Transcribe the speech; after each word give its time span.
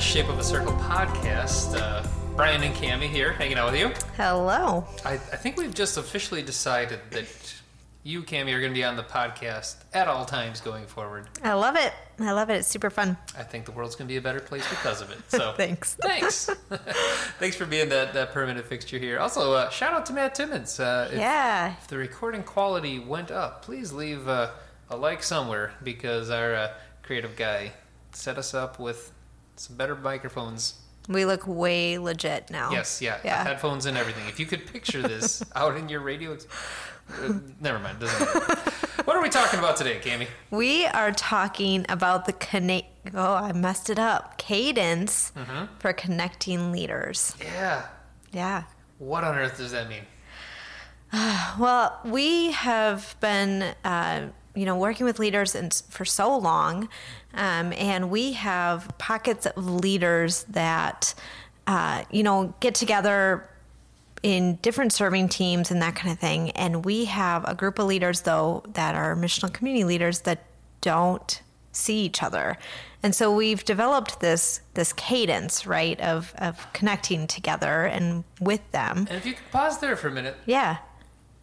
Shape 0.00 0.28
of 0.28 0.38
a 0.38 0.42
Circle 0.44 0.72
podcast. 0.72 1.76
Uh, 1.78 2.04
Brian 2.34 2.62
and 2.62 2.74
Cammie 2.74 3.08
here, 3.08 3.32
hanging 3.32 3.58
out 3.58 3.70
with 3.70 3.80
you. 3.80 3.88
Hello. 4.16 4.84
I, 5.04 5.12
I 5.12 5.16
think 5.18 5.56
we've 5.56 5.74
just 5.74 5.96
officially 5.98 6.42
decided 6.42 6.98
that 7.10 7.26
you, 8.02 8.22
Cammie, 8.22 8.52
are 8.54 8.60
going 8.60 8.72
to 8.72 8.74
be 8.78 8.82
on 8.82 8.96
the 8.96 9.02
podcast 9.04 9.76
at 9.92 10.08
all 10.08 10.24
times 10.24 10.60
going 10.60 10.86
forward. 10.86 11.28
I 11.44 11.52
love 11.52 11.76
it. 11.76 11.92
I 12.18 12.32
love 12.32 12.50
it. 12.50 12.54
It's 12.54 12.68
super 12.68 12.90
fun. 12.90 13.16
I 13.38 13.42
think 13.42 13.66
the 13.66 13.72
world's 13.72 13.94
going 13.94 14.08
to 14.08 14.12
be 14.12 14.16
a 14.16 14.22
better 14.22 14.40
place 14.40 14.68
because 14.68 15.00
of 15.02 15.10
it. 15.10 15.18
So 15.28 15.52
Thanks. 15.56 15.94
Thanks. 16.02 16.46
thanks 17.38 17.56
for 17.56 17.66
being 17.66 17.88
that, 17.90 18.12
that 18.14 18.32
permanent 18.32 18.66
fixture 18.66 18.98
here. 18.98 19.18
Also, 19.18 19.52
uh, 19.52 19.68
shout 19.70 19.92
out 19.92 20.06
to 20.06 20.12
Matt 20.12 20.34
Timmons. 20.34 20.80
Uh, 20.80 21.08
if, 21.12 21.18
Yeah. 21.18 21.74
if 21.80 21.86
the 21.88 21.98
recording 21.98 22.42
quality 22.42 22.98
went 22.98 23.30
up, 23.30 23.62
please 23.64 23.92
leave 23.92 24.26
uh, 24.28 24.50
a 24.88 24.96
like 24.96 25.22
somewhere 25.22 25.72
because 25.84 26.30
our 26.30 26.54
uh, 26.54 26.72
creative 27.02 27.36
guy 27.36 27.72
set 28.12 28.38
us 28.38 28.54
up 28.54 28.78
with 28.80 29.12
some 29.60 29.76
better 29.76 29.94
microphones. 29.94 30.74
We 31.08 31.24
look 31.26 31.46
way 31.46 31.98
legit 31.98 32.50
now. 32.50 32.70
Yes, 32.70 33.02
yeah, 33.02 33.18
Yeah. 33.24 33.42
headphones 33.44 33.84
and 33.86 33.96
everything. 33.98 34.26
If 34.28 34.38
you 34.40 34.46
could 34.46 34.66
picture 34.66 35.02
this 35.02 35.42
out 35.54 35.76
in 35.76 35.88
your 35.88 36.00
radio, 36.00 36.32
ex- 36.34 36.46
uh, 37.22 37.34
never 37.60 37.78
mind. 37.78 37.98
Doesn't 38.00 38.20
matter. 38.20 38.70
what 39.04 39.16
are 39.16 39.22
we 39.22 39.28
talking 39.28 39.58
about 39.58 39.76
today, 39.76 39.98
Cammie? 40.00 40.28
We 40.50 40.86
are 40.86 41.10
talking 41.12 41.84
about 41.88 42.26
the 42.26 42.32
connect. 42.32 42.86
Oh, 43.14 43.34
I 43.34 43.52
messed 43.52 43.90
it 43.90 43.98
up. 43.98 44.38
Cadence 44.38 45.32
Mm-hmm. 45.36 45.64
for 45.78 45.92
connecting 45.92 46.70
leaders. 46.72 47.34
Yeah. 47.40 47.86
Yeah. 48.32 48.62
What 48.98 49.24
on 49.24 49.36
earth 49.36 49.56
does 49.58 49.72
that 49.72 49.88
mean? 49.88 50.02
Well, 51.58 51.98
we 52.04 52.52
have 52.52 53.16
been, 53.20 53.74
uh, 53.84 54.28
you 54.54 54.64
know, 54.66 54.76
working 54.76 55.06
with 55.06 55.18
leaders 55.18 55.54
and 55.54 55.72
for 55.90 56.04
so 56.04 56.36
long, 56.36 56.88
um, 57.34 57.72
and 57.74 58.10
we 58.10 58.32
have 58.32 58.88
pockets 58.98 59.46
of 59.46 59.66
leaders 59.66 60.44
that, 60.44 61.14
uh, 61.66 62.04
you 62.10 62.22
know, 62.22 62.54
get 62.60 62.74
together 62.74 63.48
in 64.22 64.56
different 64.56 64.92
serving 64.92 65.28
teams 65.28 65.70
and 65.70 65.80
that 65.80 65.94
kind 65.94 66.12
of 66.12 66.18
thing. 66.18 66.50
And 66.50 66.84
we 66.84 67.06
have 67.06 67.44
a 67.48 67.54
group 67.54 67.78
of 67.78 67.86
leaders, 67.86 68.22
though, 68.22 68.62
that 68.74 68.94
are 68.94 69.16
missional 69.16 69.52
community 69.52 69.84
leaders 69.84 70.20
that 70.20 70.44
don't 70.80 71.40
see 71.72 72.04
each 72.04 72.22
other. 72.22 72.58
And 73.02 73.14
so 73.14 73.34
we've 73.34 73.64
developed 73.64 74.20
this 74.20 74.60
this 74.74 74.92
cadence, 74.92 75.66
right, 75.66 75.98
of 76.00 76.34
of 76.36 76.70
connecting 76.72 77.26
together 77.26 77.84
and 77.84 78.24
with 78.40 78.60
them. 78.72 79.06
And 79.08 79.16
if 79.16 79.24
you 79.24 79.34
could 79.34 79.50
pause 79.50 79.78
there 79.78 79.96
for 79.96 80.08
a 80.08 80.12
minute, 80.12 80.36
Yeah, 80.44 80.78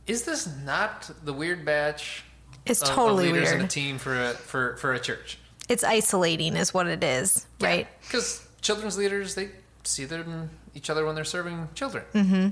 is 0.06 0.24
this 0.24 0.48
not 0.64 1.10
the 1.24 1.34
weird 1.34 1.66
batch? 1.66 2.24
It's 2.70 2.82
of- 2.82 2.90
of 2.90 2.96
totally 2.96 3.32
leaders 3.32 3.52
in 3.52 3.62
a 3.62 3.68
team 3.68 3.98
for 3.98 4.16
a 4.16 4.34
for 4.34 4.78
for 4.78 4.94
a 4.94 5.00
church, 5.00 5.38
it's 5.70 5.84
isolating, 5.84 6.56
is 6.56 6.74
what 6.74 6.88
it 6.88 7.04
is, 7.04 7.46
right? 7.62 7.88
Because 8.02 8.46
children's 8.62 8.98
leaders 8.98 9.36
they 9.36 9.50
see 9.84 10.06
them 10.06 10.50
each 10.76 10.90
other 10.90 11.06
when 11.06 11.16
they're 11.16 11.24
serving 11.24 11.70
children. 11.76 12.04
Mm-hmm. 12.14 12.48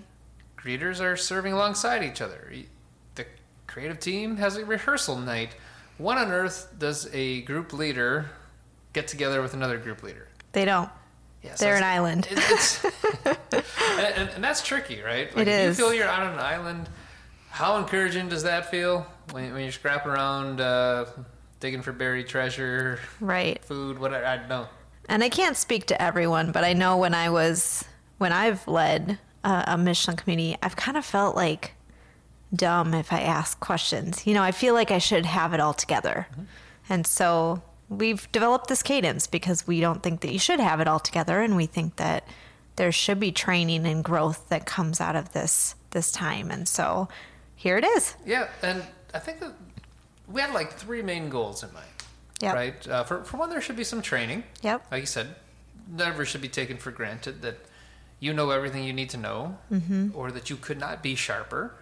Greeters 0.58 1.00
are 1.00 1.16
serving 1.16 1.54
alongside 1.54 2.04
each 2.04 2.22
other. 2.22 2.52
The 3.16 3.26
creative 3.68 4.00
team 4.00 4.38
has 4.38 4.58
a 4.58 4.66
rehearsal 4.66 5.18
night. 5.18 5.56
When 5.98 6.18
on 6.18 6.32
earth 6.32 6.74
does 6.80 7.08
a 7.14 7.42
group 7.42 7.72
leader 7.72 8.30
get 8.94 9.08
together 9.08 9.42
with 9.42 9.54
another 9.54 9.78
group 9.78 10.02
leader? 10.04 10.28
They 10.54 10.66
don't. 10.66 10.90
Yeah, 11.44 11.54
so 11.56 11.66
They're 11.66 11.76
an 11.76 11.84
island. 11.84 12.28
it- 12.32 12.82
and, 13.56 14.16
and, 14.16 14.30
and 14.36 14.44
that's 14.44 14.62
tricky, 14.64 15.02
right? 15.02 15.34
Like 15.36 15.48
It 15.48 15.52
if 15.52 15.68
you 15.68 15.74
feel 15.86 15.94
you're 15.94 16.10
on 16.10 16.24
an 16.34 16.40
island, 16.40 16.90
how 17.56 17.78
encouraging 17.78 18.28
does 18.28 18.44
that 18.44 18.70
feel 18.70 19.08
when, 19.32 19.54
when 19.54 19.64
you're 19.64 19.72
scrapping 19.72 20.12
around, 20.12 20.60
uh, 20.60 21.06
digging 21.62 21.82
for 21.82 21.94
buried 21.94 22.28
treasure, 22.28 23.00
Right. 23.22 23.64
food, 23.64 23.98
whatever? 23.98 24.26
I 24.26 24.36
don't 24.36 24.50
know. 24.50 24.68
And 25.08 25.24
I 25.24 25.30
can't 25.30 25.56
speak 25.56 25.86
to 25.88 26.02
everyone, 26.02 26.52
but 26.52 26.66
I 26.66 26.74
know 26.74 26.98
when 26.98 27.14
I 27.14 27.30
was 27.30 27.86
when 28.18 28.34
I've 28.34 28.68
led 28.68 29.20
a, 29.46 29.64
a 29.68 29.78
mission 29.78 30.18
community, 30.18 30.58
I've 30.62 30.76
kind 30.76 30.98
of 30.98 31.06
felt 31.06 31.38
like 31.38 31.76
dumb 32.54 32.94
if 32.94 33.14
I 33.14 33.22
ask 33.22 33.58
questions. 33.62 34.28
You 34.28 34.34
know, 34.34 34.44
I 34.44 34.52
feel 34.52 34.74
like 34.74 34.92
I 34.92 34.98
should 34.98 35.26
have 35.26 35.54
it 35.54 35.62
all 35.62 35.74
together. 35.74 36.28
And 36.90 37.08
so 37.08 37.62
we've 37.88 38.30
developed 38.34 38.68
this 38.68 38.84
cadence 38.84 39.28
because 39.28 39.66
we 39.66 39.80
don't 39.80 40.04
think 40.04 40.20
that 40.22 40.34
you 40.34 40.40
should 40.40 40.60
have 40.60 40.82
it 40.82 40.88
all 40.90 41.00
together 41.00 41.40
and 41.40 41.56
we 41.56 41.68
think 41.68 41.96
that 41.96 42.28
there 42.76 42.92
should 42.92 43.20
be 43.20 43.32
training 43.32 43.86
and 43.86 44.04
growth 44.04 44.50
that 44.50 44.66
comes 44.66 45.00
out 45.00 45.16
of 45.16 45.32
this 45.32 45.76
this 45.92 46.12
time. 46.12 46.52
And 46.52 46.68
so 46.68 47.08
here 47.66 47.78
it 47.80 47.84
is. 47.84 48.16
Yeah, 48.28 48.48
and 48.62 48.84
I 49.12 49.18
think 49.20 49.40
that 49.40 49.52
we 50.28 50.40
had 50.40 50.54
like 50.54 50.74
three 50.74 51.02
main 51.02 51.30
goals 51.30 51.64
in 51.64 51.74
mind. 51.74 51.88
Yep. 52.42 52.54
Right. 52.54 52.88
Uh, 52.88 53.04
for 53.04 53.24
for 53.24 53.38
one, 53.38 53.50
there 53.50 53.60
should 53.62 53.76
be 53.76 53.84
some 53.84 54.02
training. 54.04 54.44
Yep. 54.62 54.86
Like 54.92 55.02
you 55.02 55.08
said, 55.08 55.28
never 55.90 56.26
should 56.26 56.42
be 56.42 56.48
taken 56.62 56.78
for 56.78 56.92
granted 56.92 57.42
that 57.42 57.58
you 58.20 58.34
know 58.34 58.52
everything 58.52 58.84
you 58.84 58.94
need 58.94 59.10
to 59.10 59.18
know, 59.18 59.58
Mm-hmm. 59.72 60.10
or 60.14 60.32
that 60.32 60.50
you 60.52 60.58
could 60.58 60.80
not 60.80 61.02
be 61.02 61.16
sharper. 61.16 61.74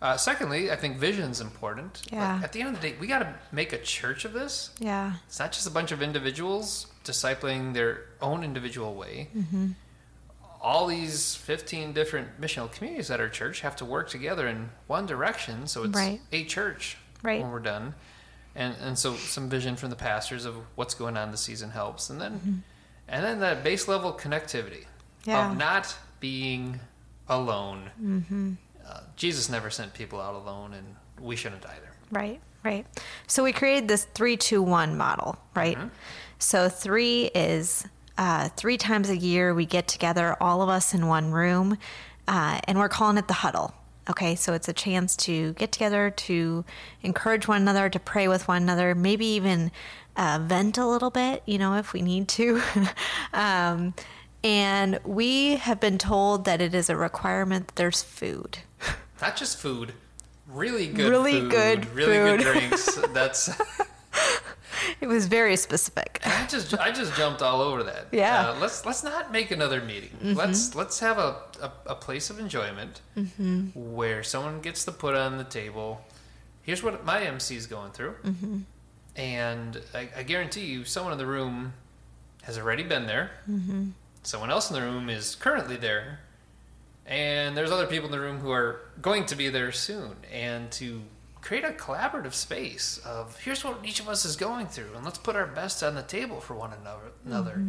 Uh, 0.00 0.16
secondly, 0.16 0.70
I 0.70 0.76
think 0.76 0.96
vision's 0.96 1.40
important. 1.42 2.00
Like, 2.06 2.12
Yeah. 2.20 2.40
at 2.42 2.52
the 2.54 2.60
end 2.62 2.68
of 2.74 2.80
the 2.80 2.88
day, 2.88 2.94
we 2.98 3.06
got 3.06 3.18
to 3.18 3.34
make 3.52 3.74
a 3.74 3.78
church 3.96 4.24
of 4.24 4.32
this. 4.32 4.70
Yeah. 4.78 5.12
It's 5.28 5.38
not 5.38 5.52
just 5.52 5.66
a 5.66 5.70
bunch 5.70 5.92
of 5.92 6.00
individuals 6.00 6.86
discipling 7.04 7.74
their 7.74 7.92
own 8.22 8.42
individual 8.42 8.94
way. 8.94 9.28
Mm-hmm. 9.36 9.66
All 10.60 10.86
these 10.86 11.34
15 11.36 11.92
different 11.92 12.40
missional 12.40 12.70
communities 12.70 13.10
at 13.10 13.18
our 13.20 13.28
church 13.28 13.60
have 13.60 13.76
to 13.76 13.84
work 13.84 14.08
together 14.10 14.46
in 14.46 14.70
one 14.86 15.06
direction, 15.06 15.66
so 15.66 15.84
it's 15.84 15.96
Right. 15.96 16.20
a 16.32 16.44
church 16.44 16.96
Right. 17.22 17.40
when 17.40 17.50
we're 17.50 17.60
done. 17.60 17.94
And 18.54 18.74
and 18.82 18.98
so 18.98 19.14
some 19.16 19.48
vision 19.48 19.76
from 19.76 19.90
the 19.90 19.96
pastors 19.96 20.44
of 20.44 20.56
what's 20.74 20.92
going 20.94 21.16
on 21.16 21.30
this 21.30 21.40
season 21.40 21.70
helps, 21.70 22.10
and 22.10 22.20
then 22.20 22.62
and 23.08 23.24
then 23.24 23.40
that 23.40 23.62
base 23.64 23.88
level 23.88 24.12
connectivity 24.12 24.84
Mm-hmm. 25.22 25.30
Yeah. 25.30 25.50
of 25.50 25.56
not 25.56 25.96
being 26.20 26.80
alone. 27.28 27.90
Mm-hmm. 28.02 28.52
Uh, 28.86 29.00
Jesus 29.16 29.48
never 29.48 29.70
sent 29.70 29.94
people 29.94 30.20
out 30.20 30.34
alone, 30.34 30.74
and 30.74 30.96
we 31.20 31.36
shouldn't 31.36 31.64
either. 31.64 31.90
Right, 32.10 32.40
right. 32.64 32.86
So 33.28 33.44
we 33.44 33.52
created 33.52 33.86
this 33.88 34.04
three, 34.14 34.36
two, 34.36 34.62
one 34.62 34.96
model, 34.96 35.36
right? 35.54 35.78
So 36.38 36.68
three 36.68 37.26
is 37.34 37.86
uh, 38.18 38.48
three 38.50 38.76
times 38.76 39.08
a 39.08 39.16
year 39.16 39.54
we 39.54 39.66
get 39.66 39.88
together, 39.88 40.36
all 40.40 40.62
of 40.62 40.68
us 40.68 40.94
in 40.94 41.06
one 41.06 41.30
room, 41.32 41.78
uh, 42.28 42.60
and 42.64 42.78
we're 42.78 42.88
calling 42.88 43.16
it 43.16 43.28
the 43.28 43.34
huddle. 43.34 43.74
Okay, 44.08 44.34
so 44.34 44.54
it's 44.54 44.68
a 44.68 44.72
chance 44.72 45.16
to 45.18 45.52
get 45.54 45.72
together, 45.72 46.10
to 46.10 46.64
encourage 47.02 47.46
one 47.46 47.62
another, 47.62 47.88
to 47.88 48.00
pray 48.00 48.28
with 48.28 48.48
one 48.48 48.62
another, 48.62 48.94
maybe 48.94 49.26
even 49.26 49.70
uh, 50.16 50.40
vent 50.42 50.78
a 50.78 50.86
little 50.86 51.10
bit, 51.10 51.42
you 51.46 51.58
know, 51.58 51.76
if 51.76 51.92
we 51.92 52.02
need 52.02 52.28
to. 52.28 52.60
um, 53.32 53.94
and 54.42 54.98
we 55.04 55.56
have 55.56 55.80
been 55.80 55.98
told 55.98 56.44
that 56.46 56.60
it 56.60 56.74
is 56.74 56.88
a 56.88 56.96
requirement 56.96 57.68
that 57.68 57.76
there's 57.76 58.02
food. 58.02 58.58
Not 59.20 59.36
just 59.36 59.58
food, 59.58 59.92
really 60.48 60.86
good 60.86 61.10
Really 61.10 61.40
food, 61.40 61.50
good 61.50 61.94
really 61.94 62.16
good 62.16 62.40
drinks. 62.40 62.94
That's 63.12 63.50
It 65.00 65.06
was 65.06 65.26
very 65.26 65.56
specific. 65.56 66.20
I 66.24 66.46
just 66.46 66.74
I 66.78 66.90
just 66.92 67.14
jumped 67.16 67.40
all 67.42 67.60
over 67.62 67.82
that. 67.84 68.08
Yeah. 68.12 68.44
Mm-hmm. 68.44 68.58
Uh, 68.58 68.60
let's 68.60 68.84
let's 68.86 69.02
not 69.02 69.32
make 69.32 69.50
another 69.50 69.80
meeting. 69.80 70.10
Let's 70.22 70.74
let's 70.74 71.00
have 71.00 71.18
a, 71.18 71.36
a, 71.62 71.72
a 71.86 71.94
place 71.94 72.30
of 72.30 72.38
enjoyment 72.38 73.00
Mm-hmm. 73.16 73.68
where 73.74 74.22
someone 74.22 74.60
gets 74.60 74.84
to 74.84 74.92
put 74.92 75.14
on 75.14 75.38
the 75.38 75.44
table. 75.44 76.02
Here's 76.62 76.82
what 76.82 77.04
my 77.04 77.22
MC 77.22 77.56
is 77.56 77.66
going 77.66 77.92
through, 77.92 78.14
Mm-hmm. 78.24 78.58
and 79.16 79.80
I, 79.94 80.08
I 80.18 80.22
guarantee 80.22 80.66
you, 80.66 80.84
someone 80.84 81.12
in 81.12 81.18
the 81.18 81.26
room 81.26 81.72
has 82.42 82.58
already 82.58 82.82
been 82.82 83.06
there. 83.06 83.30
Mm-hmm. 83.50 83.90
Someone 84.22 84.50
else 84.50 84.70
in 84.70 84.74
the 84.74 84.82
room 84.82 85.08
is 85.08 85.34
currently 85.34 85.76
there, 85.76 86.20
and 87.06 87.56
there's 87.56 87.70
other 87.70 87.86
people 87.86 88.06
in 88.06 88.12
the 88.12 88.20
room 88.20 88.38
who 88.38 88.50
are 88.50 88.80
going 89.00 89.24
to 89.26 89.34
be 89.36 89.48
there 89.48 89.72
soon. 89.72 90.14
And 90.32 90.70
to 90.72 91.00
create 91.42 91.64
a 91.64 91.70
collaborative 91.70 92.34
space 92.34 92.98
of 93.04 93.38
here's 93.40 93.64
what 93.64 93.78
each 93.84 94.00
of 94.00 94.08
us 94.08 94.24
is 94.24 94.36
going 94.36 94.66
through, 94.66 94.94
and 94.94 95.04
let's 95.04 95.18
put 95.18 95.36
our 95.36 95.46
best 95.46 95.82
on 95.82 95.94
the 95.94 96.02
table 96.02 96.40
for 96.40 96.54
one 96.54 96.72
another. 96.72 97.12
another. 97.24 97.62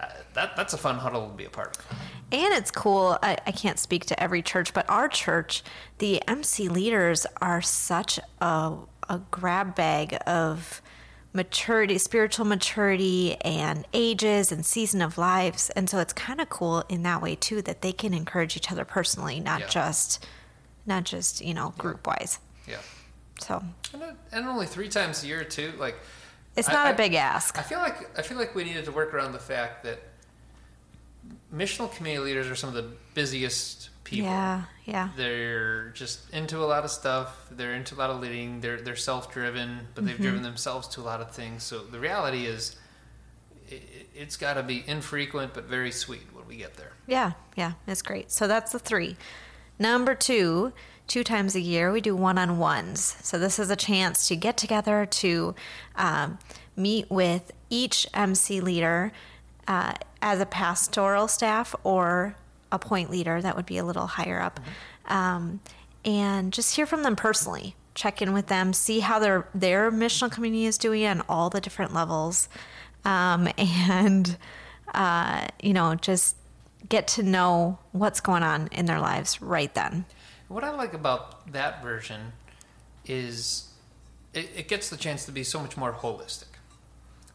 Uh, 0.00 0.06
that 0.34 0.56
that's 0.56 0.74
a 0.74 0.78
fun 0.78 0.96
huddle 0.98 1.28
to 1.28 1.34
be 1.34 1.44
a 1.44 1.50
part 1.50 1.76
of. 1.78 1.86
And 2.32 2.52
it's 2.54 2.70
cool. 2.70 3.16
I, 3.22 3.38
I 3.46 3.52
can't 3.52 3.78
speak 3.78 4.04
to 4.06 4.20
every 4.22 4.42
church, 4.42 4.74
but 4.74 4.88
our 4.90 5.08
church, 5.08 5.62
the 5.98 6.20
MC 6.28 6.68
leaders 6.68 7.26
are 7.40 7.62
such 7.62 8.18
a, 8.40 8.72
a 9.08 9.20
grab 9.30 9.76
bag 9.76 10.18
of 10.26 10.82
maturity, 11.32 11.96
spiritual 11.98 12.44
maturity, 12.44 13.36
and 13.42 13.86
ages 13.92 14.50
and 14.52 14.66
season 14.66 15.00
of 15.00 15.16
lives. 15.16 15.70
And 15.70 15.88
so 15.88 15.98
it's 16.00 16.12
kind 16.12 16.40
of 16.40 16.48
cool 16.48 16.84
in 16.88 17.02
that 17.04 17.22
way 17.22 17.36
too 17.36 17.62
that 17.62 17.80
they 17.82 17.92
can 17.92 18.12
encourage 18.14 18.56
each 18.56 18.70
other 18.72 18.84
personally, 18.84 19.38
not 19.40 19.60
Yeah. 19.60 19.66
just, 19.68 20.26
not 20.86 21.04
just 21.04 21.40
you 21.40 21.54
know 21.54 21.72
group 21.78 22.06
wise. 22.06 22.40
Yeah, 22.68 22.78
So 23.40 23.62
and, 23.92 24.02
and 24.32 24.46
only 24.46 24.66
three 24.66 24.88
times 24.88 25.22
a 25.24 25.26
year 25.26 25.44
too. 25.44 25.72
Like 25.78 25.96
it's 26.56 26.68
not 26.68 26.86
I- 26.86 26.90
a 26.90 26.96
big 26.96 27.14
ask. 27.14 27.58
I 27.58 27.62
feel 27.62 27.78
like 27.78 28.18
I 28.18 28.22
feel 28.22 28.38
like 28.38 28.54
we 28.54 28.64
needed 28.64 28.84
to 28.86 28.92
work 28.92 29.12
around 29.14 29.32
the 29.32 29.38
fact 29.38 29.84
that 29.84 29.98
missional 31.54 31.92
community 31.94 32.24
leaders 32.24 32.48
are 32.48 32.54
some 32.56 32.68
of 32.68 32.74
the 32.74 32.90
busiest 33.14 33.90
people. 34.04 34.24
Yeah, 34.26 34.62
yeah, 34.84 35.08
They're 35.16 35.90
just 35.90 36.28
into 36.30 36.58
a 36.58 36.66
lot 36.66 36.84
of 36.84 36.90
stuff. 36.90 37.48
They're 37.50 37.74
into 37.74 37.94
a 37.94 37.98
lot 37.98 38.10
of 38.10 38.20
leading. 38.20 38.60
They're 38.60 38.80
they're 38.80 38.96
self 38.96 39.32
driven, 39.32 39.88
but 39.94 40.04
they've 40.04 40.14
Mm-hmm. 40.14 40.22
driven 40.22 40.42
themselves 40.42 40.88
to 40.88 41.00
a 41.00 41.02
lot 41.02 41.20
of 41.20 41.30
things. 41.32 41.62
So 41.62 41.78
the 41.84 41.98
reality 41.98 42.46
is, 42.46 42.76
it, 43.68 43.82
it's 44.14 44.36
got 44.36 44.54
to 44.54 44.62
be 44.62 44.84
infrequent 44.86 45.54
but 45.54 45.64
very 45.64 45.90
sweet 45.90 46.22
when 46.32 46.46
we 46.46 46.56
get 46.56 46.76
there. 46.76 46.92
Yeah, 47.06 47.32
yeah, 47.56 47.72
it's 47.86 48.02
great. 48.02 48.30
So 48.30 48.46
that's 48.46 48.72
the 48.72 48.78
three. 48.78 49.16
Number 49.78 50.14
two, 50.14 50.72
two 51.06 51.24
times 51.24 51.54
a 51.54 51.60
year, 51.60 51.92
we 51.92 52.00
do 52.00 52.14
one 52.14 52.38
on 52.38 52.58
ones. 52.58 53.16
So 53.22 53.38
this 53.38 53.58
is 53.58 53.70
a 53.70 53.76
chance 53.76 54.28
to 54.28 54.36
get 54.36 54.56
together 54.56 55.06
to 55.06 55.54
um, 55.96 56.38
meet 56.76 57.10
with 57.10 57.52
each 57.70 58.06
MC 58.14 58.60
leader 58.60 59.12
uh, 59.66 59.94
as 60.22 60.40
a 60.40 60.46
pastoral 60.46 61.28
staff 61.28 61.74
or 61.84 62.36
a 62.72 62.78
point 62.78 63.10
leader 63.10 63.40
that 63.40 63.56
would 63.56 63.66
be 63.66 63.78
a 63.78 63.84
little 63.84 64.06
higher 64.06 64.40
up, 64.40 64.60
um, 65.06 65.60
and 66.04 66.52
just 66.52 66.76
hear 66.76 66.86
from 66.86 67.02
them 67.02 67.16
personally. 67.16 67.76
Check 67.94 68.20
in 68.20 68.32
with 68.32 68.48
them, 68.48 68.72
see 68.72 69.00
how 69.00 69.18
their 69.18 69.48
their 69.54 69.92
missional 69.92 70.30
community 70.30 70.66
is 70.66 70.76
doing 70.76 71.06
on 71.06 71.22
all 71.28 71.50
the 71.50 71.60
different 71.60 71.94
levels, 71.94 72.48
um, 73.04 73.48
and 73.58 74.36
uh, 74.92 75.46
you 75.62 75.72
know 75.72 75.94
just 75.94 76.36
get 76.88 77.08
to 77.08 77.22
know 77.22 77.78
what's 77.92 78.20
going 78.20 78.42
on 78.42 78.68
in 78.68 78.86
their 78.86 79.00
lives 79.00 79.40
right 79.40 79.74
then. 79.74 80.04
What 80.48 80.64
I 80.64 80.70
like 80.70 80.94
about 80.94 81.52
that 81.52 81.82
version 81.82 82.32
is 83.06 83.70
it, 84.32 84.50
it 84.56 84.68
gets 84.68 84.90
the 84.90 84.96
chance 84.96 85.24
to 85.26 85.32
be 85.32 85.44
so 85.44 85.60
much 85.60 85.76
more 85.76 85.92
holistic. 85.92 86.44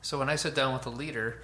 So 0.01 0.19
when 0.19 0.29
I 0.29 0.35
sit 0.35 0.55
down 0.55 0.73
with 0.73 0.85
a 0.85 0.89
leader, 0.89 1.41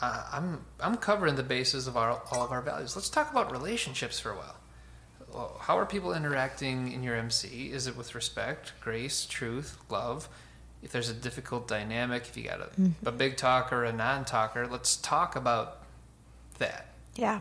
uh, 0.00 0.24
I'm 0.32 0.64
I'm 0.80 0.96
covering 0.96 1.36
the 1.36 1.42
bases 1.42 1.86
of 1.86 1.96
our, 1.96 2.22
all 2.32 2.42
of 2.42 2.52
our 2.52 2.62
values. 2.62 2.94
Let's 2.94 3.10
talk 3.10 3.30
about 3.30 3.50
relationships 3.50 4.20
for 4.20 4.30
a 4.30 4.36
while. 4.36 4.56
Well, 5.32 5.56
how 5.60 5.76
are 5.78 5.84
people 5.84 6.14
interacting 6.14 6.92
in 6.92 7.02
your 7.02 7.14
MC? 7.16 7.70
Is 7.72 7.86
it 7.86 7.96
with 7.96 8.14
respect, 8.14 8.72
grace, 8.80 9.26
truth, 9.26 9.76
love? 9.90 10.28
If 10.82 10.92
there's 10.92 11.10
a 11.10 11.14
difficult 11.14 11.68
dynamic, 11.68 12.22
if 12.22 12.36
you 12.36 12.44
got 12.44 12.60
a, 12.60 12.70
a 13.04 13.12
big 13.12 13.36
talker, 13.36 13.84
a 13.84 13.92
non-talker, 13.92 14.66
let's 14.66 14.96
talk 14.96 15.34
about 15.36 15.82
that. 16.58 16.87
Yeah. 17.18 17.40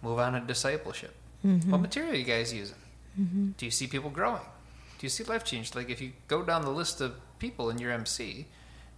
Move 0.00 0.20
on 0.20 0.34
to 0.34 0.40
discipleship. 0.40 1.14
Mm-hmm. 1.44 1.70
What 1.70 1.80
material 1.80 2.12
are 2.12 2.16
you 2.16 2.24
guys 2.24 2.54
using? 2.54 2.76
Mm-hmm. 3.20 3.50
Do 3.58 3.64
you 3.64 3.70
see 3.70 3.86
people 3.88 4.10
growing? 4.10 4.40
Do 4.98 5.06
you 5.06 5.10
see 5.10 5.24
life 5.24 5.44
change? 5.44 5.74
Like 5.74 5.90
if 5.90 6.00
you 6.00 6.12
go 6.28 6.42
down 6.42 6.62
the 6.62 6.70
list 6.70 7.00
of 7.00 7.14
people 7.38 7.68
in 7.68 7.78
your 7.78 7.90
MC, 7.90 8.46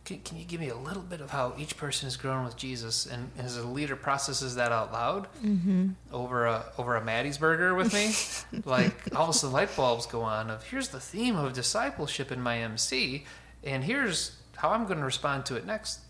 can, 0.04 0.20
can 0.20 0.38
you 0.38 0.44
give 0.44 0.60
me 0.60 0.68
a 0.68 0.76
little 0.76 1.02
bit 1.02 1.20
of 1.20 1.30
how 1.30 1.54
each 1.58 1.76
person 1.76 2.06
is 2.06 2.16
growing 2.16 2.44
with 2.44 2.56
Jesus 2.56 3.06
and 3.06 3.30
as 3.38 3.56
a 3.56 3.66
leader 3.66 3.96
processes 3.96 4.54
that 4.56 4.72
out 4.72 4.92
loud 4.92 5.26
mm-hmm. 5.42 5.88
over 6.12 6.46
a 6.46 6.64
over 6.78 6.96
a 6.96 7.04
Maddie's 7.04 7.38
burger 7.38 7.74
with 7.74 7.92
me? 7.92 8.60
like 8.64 9.14
all 9.14 9.24
of 9.24 9.30
a 9.30 9.32
sudden 9.32 9.52
light 9.52 9.74
bulbs 9.74 10.06
go 10.06 10.22
on 10.22 10.50
of 10.50 10.64
here's 10.64 10.88
the 10.88 11.00
theme 11.00 11.36
of 11.36 11.52
discipleship 11.54 12.30
in 12.30 12.40
my 12.40 12.58
MC 12.58 13.24
and 13.64 13.84
here's 13.84 14.36
how 14.56 14.70
I'm 14.70 14.84
going 14.86 14.98
to 14.98 15.04
respond 15.04 15.46
to 15.46 15.56
it 15.56 15.66
next. 15.66 16.00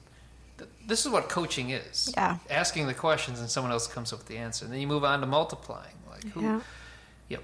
Th- 0.90 0.98
This 0.98 1.06
is 1.06 1.12
what 1.12 1.28
coaching 1.28 1.70
is. 1.70 2.12
Yeah. 2.16 2.38
Asking 2.50 2.86
the 2.86 2.94
questions 2.94 3.40
and 3.40 3.48
someone 3.48 3.72
else 3.72 3.86
comes 3.86 4.12
up 4.12 4.18
with 4.18 4.28
the 4.28 4.38
answer. 4.38 4.64
And 4.64 4.74
then 4.74 4.80
you 4.80 4.86
move 4.86 5.04
on 5.04 5.20
to 5.20 5.26
multiplying. 5.26 5.94
Like 6.10 6.24
who 6.32 6.42
Yeah. 6.42 6.60
Yep. 7.28 7.42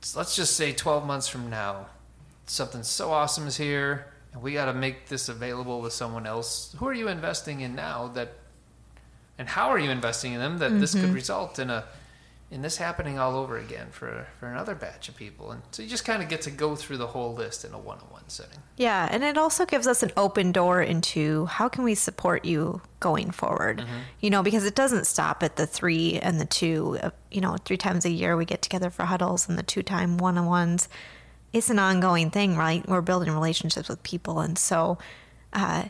So 0.00 0.18
let's 0.18 0.34
just 0.34 0.56
say 0.56 0.72
12 0.72 1.06
months 1.06 1.28
from 1.28 1.50
now, 1.50 1.86
something 2.46 2.82
so 2.82 3.12
awesome 3.12 3.46
is 3.46 3.56
here, 3.56 4.06
and 4.32 4.42
we 4.42 4.52
got 4.52 4.66
to 4.66 4.74
make 4.74 5.08
this 5.08 5.28
available 5.28 5.82
to 5.84 5.90
someone 5.90 6.26
else. 6.26 6.74
Who 6.78 6.86
are 6.86 6.92
you 6.92 7.08
investing 7.08 7.60
in 7.60 7.74
now 7.74 8.08
that, 8.08 8.32
and 9.38 9.48
how 9.48 9.68
are 9.68 9.78
you 9.78 9.90
investing 9.90 10.32
in 10.32 10.40
them 10.40 10.58
that 10.58 10.80
this 10.80 10.92
could 10.92 11.04
mm-hmm. 11.04 11.14
result 11.14 11.58
in 11.58 11.70
a, 11.70 11.84
in 12.54 12.62
this 12.62 12.76
happening 12.76 13.18
all 13.18 13.36
over 13.36 13.58
again 13.58 13.88
for 13.90 14.26
for 14.38 14.46
another 14.48 14.74
batch 14.74 15.08
of 15.08 15.16
people? 15.16 15.50
And 15.52 15.62
so 15.72 15.82
you 15.82 15.88
just 15.88 16.04
kind 16.04 16.22
of 16.22 16.28
get 16.28 16.40
to 16.42 16.50
go 16.50 16.76
through 16.76 16.98
the 16.98 17.08
whole 17.08 17.34
list 17.34 17.64
in 17.64 17.72
a 17.74 17.78
one-on-one 17.78 18.28
setting. 18.28 18.60
Yeah, 18.76 19.08
and 19.10 19.24
it 19.24 19.36
also 19.36 19.66
gives 19.66 19.86
us 19.86 20.02
an 20.02 20.12
open 20.16 20.52
door 20.52 20.80
into 20.80 21.46
how 21.46 21.68
can 21.68 21.82
we 21.84 21.94
support 21.94 22.44
you 22.44 22.80
going 23.00 23.30
forward. 23.32 23.84
You 24.20 24.30
know, 24.30 24.42
because 24.42 24.64
it 24.64 24.74
doesn't 24.76 25.06
stop 25.06 25.42
at 25.42 25.56
the 25.56 25.66
3 25.66 26.18
and 26.20 26.40
the 26.40 26.46
2. 26.46 26.98
Uh, 27.02 27.10
You 27.30 27.40
know, 27.40 27.56
3 27.64 27.76
times 27.76 28.04
a 28.04 28.10
year 28.10 28.36
we 28.36 28.44
get 28.44 28.62
together 28.62 28.90
for 28.90 29.04
huddles 29.06 29.48
and 29.48 29.58
the 29.58 29.62
2 29.74 29.82
time 29.82 30.16
one-on-ones. 30.18 30.88
It's 31.52 31.70
an 31.70 31.78
ongoing 31.78 32.30
thing, 32.30 32.56
right? 32.56 32.88
We're 32.88 33.00
building 33.10 33.32
relationships 33.32 33.88
with 33.88 34.02
people 34.02 34.40
and 34.40 34.56
so 34.58 34.98
uh 35.52 35.84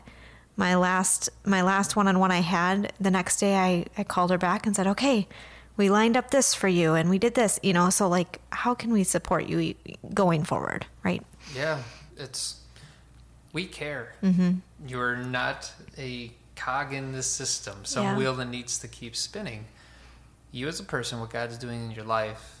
my 0.57 0.73
last 0.75 1.29
my 1.45 1.61
last 1.61 1.95
one-on-one 1.95 2.31
I 2.31 2.41
had, 2.41 2.93
the 2.99 3.11
next 3.11 3.39
day 3.39 3.55
I 3.55 3.85
I 3.97 4.03
called 4.03 4.31
her 4.31 4.37
back 4.37 4.65
and 4.65 4.75
said, 4.75 4.87
"Okay, 4.87 5.27
we 5.77 5.89
lined 5.89 6.15
up 6.17 6.31
this 6.31 6.53
for 6.53 6.67
you 6.67 6.93
and 6.93 7.09
we 7.09 7.19
did 7.19 7.35
this, 7.35 7.59
you 7.63 7.73
know, 7.73 7.89
so 7.89 8.07
like 8.07 8.39
how 8.51 8.73
can 8.73 8.91
we 8.93 9.03
support 9.03 9.45
you 9.45 9.75
going 10.13 10.43
forward, 10.43 10.85
right?" 11.03 11.23
Yeah, 11.55 11.81
it's 12.17 12.61
we 13.53 13.65
care. 13.65 14.13
Mm-hmm. 14.23 14.55
You're 14.87 15.15
not 15.15 15.71
a 15.97 16.31
cog 16.55 16.93
in 16.93 17.11
this 17.11 17.27
system, 17.27 17.85
some 17.85 18.03
Yeah. 18.03 18.17
wheel 18.17 18.35
that 18.35 18.45
needs 18.45 18.77
to 18.79 18.87
keep 18.87 19.15
spinning. 19.15 19.65
You 20.51 20.67
as 20.67 20.79
a 20.79 20.83
person, 20.83 21.19
what 21.19 21.29
God's 21.29 21.57
doing 21.57 21.85
in 21.85 21.91
your 21.91 22.05
life, 22.05 22.59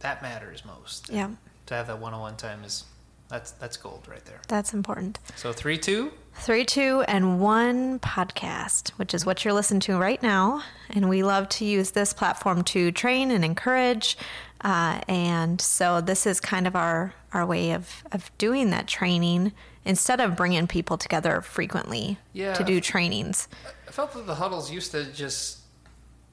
that 0.00 0.22
matters 0.22 0.64
most. 0.64 1.10
Yeah. 1.10 1.30
To 1.66 1.74
have 1.74 1.86
that 1.86 1.98
one-on-one 1.98 2.36
time 2.36 2.64
is 2.64 2.84
that's 3.32 3.50
that's 3.52 3.76
gold 3.78 4.06
right 4.08 4.24
there. 4.26 4.40
That's 4.46 4.72
important. 4.74 5.18
So 5.36 5.52
three, 5.52 5.78
two. 5.78 6.12
Three, 6.34 6.64
two, 6.64 7.04
and 7.08 7.40
one 7.40 7.98
podcast, 7.98 8.90
which 8.90 9.12
is 9.12 9.26
what 9.26 9.44
you're 9.44 9.52
listening 9.52 9.80
to 9.80 9.98
right 9.98 10.22
now. 10.22 10.62
And 10.88 11.08
we 11.10 11.22
love 11.22 11.48
to 11.50 11.64
use 11.66 11.90
this 11.90 12.12
platform 12.14 12.62
to 12.64 12.90
train 12.92 13.30
and 13.30 13.44
encourage. 13.44 14.16
Uh, 14.62 15.00
and 15.08 15.60
so 15.60 16.00
this 16.00 16.26
is 16.26 16.40
kind 16.40 16.66
of 16.66 16.74
our, 16.74 17.12
our 17.34 17.44
way 17.44 17.72
of, 17.72 18.02
of 18.12 18.30
doing 18.38 18.70
that 18.70 18.86
training 18.86 19.52
instead 19.84 20.20
of 20.20 20.34
bringing 20.36 20.66
people 20.66 20.96
together 20.96 21.42
frequently 21.42 22.16
Yeah. 22.32 22.54
to 22.54 22.64
do 22.64 22.80
trainings. 22.80 23.46
I 23.86 23.90
felt 23.90 24.14
that 24.14 24.26
the 24.26 24.36
huddles 24.36 24.70
used 24.70 24.92
to 24.92 25.04
just, 25.12 25.58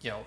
you 0.01 0.11
know, 0.11 0.23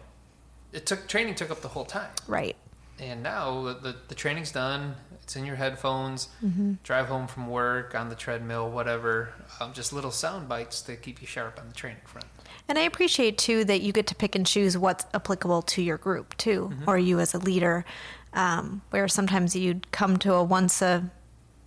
it 0.72 0.84
took 0.84 1.08
training 1.08 1.34
took 1.36 1.50
up 1.50 1.62
the 1.62 1.69
whole 1.69 1.86
time. 1.86 2.10
Right. 2.28 2.56
And 2.98 3.22
now 3.22 3.62
the, 3.62 3.74
the, 3.74 3.96
the 4.08 4.14
training's 4.14 4.52
done. 4.52 4.96
It's 5.22 5.36
in 5.36 5.44
your 5.46 5.56
headphones. 5.56 6.28
Mm-hmm. 6.44 6.74
Drive 6.82 7.06
home 7.06 7.26
from 7.26 7.48
work 7.48 7.94
on 7.94 8.08
the 8.08 8.14
treadmill, 8.14 8.70
whatever. 8.70 9.32
Um, 9.60 9.72
just 9.72 9.92
little 9.92 10.10
sound 10.10 10.48
bites 10.48 10.82
to 10.82 10.96
keep 10.96 11.20
you 11.20 11.26
sharp 11.26 11.58
on 11.60 11.69
the 11.69 11.74
training 11.74 12.00
front. 12.04 12.26
And 12.69 12.78
I 12.78 12.82
appreciate 12.82 13.38
too 13.38 13.64
that 13.64 13.80
you 13.82 13.92
get 13.92 14.06
to 14.08 14.14
pick 14.14 14.34
and 14.34 14.46
choose 14.46 14.76
what's 14.76 15.04
applicable 15.14 15.62
to 15.62 15.82
your 15.82 15.96
group 15.98 16.36
too, 16.36 16.72
or 16.86 16.98
you 16.98 17.20
as 17.20 17.34
a 17.34 17.38
leader. 17.38 17.84
Um, 18.34 18.80
where 18.90 19.08
sometimes 19.08 19.54
you'd 19.54 19.91
come 19.93 20.17
to 20.19 20.32
a 20.34 20.43
once 20.43 20.81
a 20.81 21.10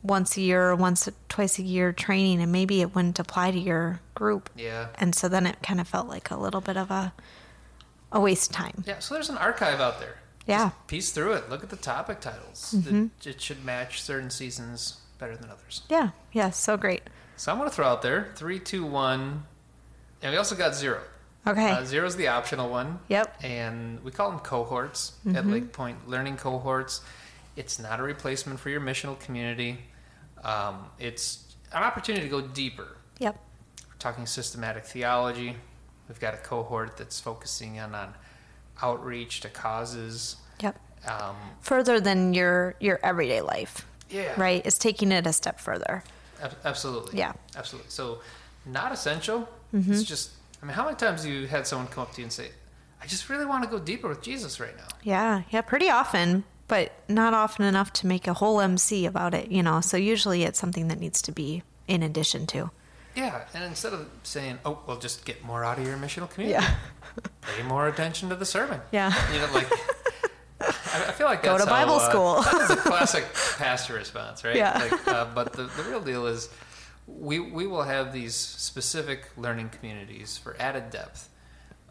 once 0.02 0.36
a 0.38 0.42
year 0.42 0.70
or 0.70 0.76
once 0.76 1.08
twice 1.30 1.60
a 1.60 1.64
year 1.64 1.92
training, 1.94 2.42
and 2.42 2.52
maybe 2.52 2.82
it 2.82 2.94
wouldn't 2.96 3.20
apply 3.20 3.52
to 3.52 3.60
your 3.60 4.00
group, 4.16 4.50
Yeah. 4.56 4.88
and 5.00 5.14
so 5.16 5.28
then 5.28 5.46
it 5.48 5.62
kind 5.64 5.80
of 5.82 5.88
felt 5.88 6.08
like 6.08 6.30
a 6.32 6.36
little 6.38 6.62
bit 6.62 6.76
of 6.78 6.90
a 6.92 7.14
a 8.12 8.20
waste 8.20 8.50
of 8.52 8.56
time. 8.56 8.84
Yeah. 8.88 9.00
So 9.00 9.14
there's 9.14 9.30
an 9.30 9.38
archive 9.38 9.80
out 9.80 10.00
there. 10.00 10.16
Yeah, 10.48 10.70
Just 10.70 10.88
piece 10.88 11.12
through 11.12 11.34
it. 11.34 11.50
Look 11.50 11.64
at 11.64 11.70
the 11.70 11.76
topic 11.76 12.20
titles. 12.22 12.76
Mm-hmm. 12.78 13.06
It, 13.22 13.28
it 13.28 13.42
should 13.42 13.66
match 13.66 14.02
certain 14.02 14.30
seasons 14.30 15.00
better 15.18 15.36
than 15.36 15.50
others. 15.50 15.82
yeah, 15.90 16.10
yeah. 16.34 16.50
So 16.52 16.78
great. 16.78 17.02
So 17.38 17.52
I'm 17.52 17.58
going 17.58 17.70
to 17.70 17.76
throw 17.76 17.88
out 17.88 18.02
there 18.02 18.32
three, 18.36 18.60
two, 18.60 18.86
one. 18.86 19.44
And 20.22 20.32
we 20.32 20.38
also 20.38 20.56
got 20.56 20.76
zero. 20.76 21.02
Okay. 21.48 21.70
Uh, 21.70 21.84
zero 21.84 22.06
is 22.08 22.16
the 22.16 22.28
optional 22.28 22.70
one. 22.70 23.00
Yep. 23.10 23.44
And 23.44 24.04
we 24.04 24.12
call 24.12 24.30
them 24.32 24.40
cohorts 24.40 25.14
Mm-hmm. 25.26 25.36
at 25.38 25.44
Lakepoint, 25.46 25.96
learning 26.08 26.38
cohorts. 26.38 27.02
It's 27.56 27.80
not 27.80 28.00
a 28.00 28.04
replacement 28.04 28.60
for 28.60 28.70
your 28.70 28.82
missional 28.82 29.20
community. 29.20 29.80
Um, 30.44 30.86
it's 31.00 31.56
an 31.72 31.84
opportunity 31.84 32.24
to 32.26 32.30
go 32.30 32.42
deeper. 32.42 32.98
Yep. 33.20 33.40
We're 33.88 33.96
talking 34.00 34.26
systematic 34.26 34.86
theology. 34.86 35.56
We've 36.08 36.20
got 36.20 36.34
a 36.34 36.38
cohort 36.38 36.98
that's 36.98 37.20
focusing 37.20 37.76
in 37.76 37.96
on 37.96 38.14
outreach 38.82 39.42
to 39.42 39.50
causes. 39.50 40.38
Yep. 40.62 40.80
Um, 41.08 41.36
Further 41.62 42.00
than 42.00 42.34
your 42.34 42.76
your 42.80 43.00
everyday 43.04 43.42
life, 43.42 43.86
yeah. 44.10 44.40
right? 44.40 44.66
It's 44.66 44.78
taking 44.78 45.12
it 45.12 45.28
a 45.28 45.34
step 45.34 45.60
further. 45.60 46.04
Ab- 46.42 46.58
absolutely. 46.64 47.20
Yeah. 47.20 47.34
Absolutely. 47.56 47.90
So, 47.90 48.20
not 48.66 48.92
essential. 48.92 49.48
Mm-hmm. 49.74 49.92
It's 49.92 50.04
just, 50.04 50.32
I 50.62 50.66
mean, 50.66 50.74
how 50.74 50.86
many 50.86 50.96
times 50.96 51.24
have 51.24 51.32
you 51.32 51.48
had 51.48 51.68
someone 51.68 51.88
come 51.88 52.04
up 52.04 52.14
to 52.14 52.22
you 52.22 52.26
and 52.26 52.32
say, 52.34 52.50
I 53.02 53.08
just 53.08 53.30
really 53.30 53.46
want 53.46 53.64
to 53.64 53.70
go 53.70 53.80
deeper 53.80 54.08
with 54.08 54.22
Jesus 54.22 54.60
right 54.60 54.76
now? 54.76 54.88
Yeah, 55.04 55.44
yeah, 55.50 55.62
pretty 55.62 55.90
often, 55.90 56.44
but 56.68 56.92
not 57.08 57.34
often 57.34 57.66
enough 57.66 57.94
to 57.94 58.08
make 58.08 58.28
a 58.28 58.34
whole 58.34 58.60
MC 58.60 59.06
about 59.06 59.34
it, 59.34 59.52
you 59.52 59.62
know. 59.62 59.82
So 59.82 59.98
usually 59.98 60.44
it's 60.44 60.60
something 60.60 60.88
that 60.88 61.00
needs 61.00 61.22
to 61.24 61.32
be 61.32 61.64
in 61.88 62.02
addition 62.02 62.48
to. 62.48 62.72
Yeah. 63.16 63.44
And 63.54 63.64
instead 63.64 63.94
of 63.94 64.08
saying, 64.24 64.60
oh, 64.66 64.80
well, 64.88 64.98
just 64.98 65.26
get 65.26 65.44
more 65.44 65.64
out 65.64 65.80
of 65.80 65.86
your 65.86 65.98
missional 65.98 66.30
community, 66.30 66.66
pay 67.42 67.64
more 67.64 67.88
attention 67.88 68.30
to 68.30 68.36
the 68.36 68.46
sermon. 68.46 68.82
Yeah. 68.92 69.14
You 69.34 69.40
know, 69.40 69.54
like, 69.54 69.72
I, 70.62 71.06
I 71.08 71.12
feel 71.12 71.28
like 71.28 71.42
that's 71.42 71.60
Go 71.60 71.66
to 71.66 71.70
how, 71.70 71.86
Bible 71.86 71.96
uh, 71.96 72.10
school. 72.10 72.42
that's 72.42 72.70
a 72.72 72.76
classic 72.90 73.26
pastor 73.58 73.94
response, 73.94 74.44
right? 74.44 74.56
Yeah. 74.56 74.78
Like, 74.92 75.08
uh, 75.08 75.28
but 75.34 75.54
the, 75.54 75.64
the 75.64 75.84
real 75.84 76.02
deal 76.02 76.28
is 76.28 76.50
we, 77.08 77.40
we 77.40 77.68
will 77.68 77.84
have 77.84 78.14
these 78.14 78.36
specific 78.36 79.30
learning 79.38 79.70
communities 79.70 80.38
for 80.38 80.56
added 80.60 80.90
depth. 80.90 81.30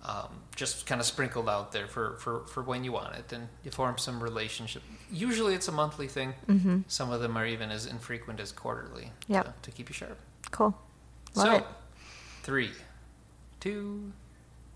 Um, 0.07 0.43
just 0.55 0.85
kind 0.85 1.01
of 1.01 1.07
sprinkled 1.07 1.49
out 1.49 1.73
there 1.73 1.87
for, 1.87 2.17
for, 2.17 2.41
for 2.47 2.63
when 2.63 2.85
you 2.85 2.93
want 2.93 3.17
it, 3.17 3.33
and 3.33 3.49
you 3.65 3.71
form 3.71 3.97
some 3.97 4.23
relationship. 4.23 4.83
Usually, 5.11 5.55
it's 5.55 5.67
a 5.69 5.73
monthly 5.73 6.09
thing. 6.09 6.35
Mm-hmm. 6.47 6.81
Some 6.89 7.11
of 7.11 7.23
them 7.23 7.39
are 7.39 7.47
even 7.47 7.71
as 7.71 7.87
infrequent 7.87 8.39
as 8.39 8.53
quarterly. 8.53 9.13
Yep. 9.29 9.45
To, 9.63 9.71
to 9.71 9.75
keep 9.75 9.89
you 9.89 9.95
sharp. 9.95 10.19
Cool. 10.51 10.77
Love 11.35 11.47
so, 11.47 11.57
it. 11.57 11.65
three, 12.43 12.71
two, 13.61 14.13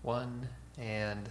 one, 0.01 0.47
and 0.77 1.29